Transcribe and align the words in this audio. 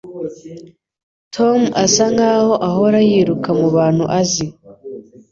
Tom 1.35 1.59
asa 1.83 2.05
nkaho 2.13 2.53
ahora 2.67 2.99
yiruka 3.09 3.49
mubantu 3.59 4.03
azi. 4.19 4.45